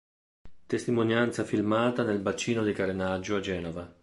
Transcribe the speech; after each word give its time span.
Testimonianza 0.65 1.43
filmata 1.43 2.01
nel 2.01 2.17
bacino 2.17 2.63
di 2.63 2.73
carenaggio 2.73 3.35
a 3.35 3.39
Genova. 3.39 3.95